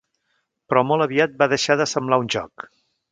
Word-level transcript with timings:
Però 0.71 0.81
molt 0.91 1.05
aviat 1.05 1.35
va 1.41 1.49
deixar 1.51 1.75
de 1.83 1.87
semblar 1.91 2.19
un 2.25 2.33
joc. 2.37 2.67